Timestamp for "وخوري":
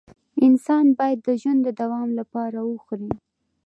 2.71-3.09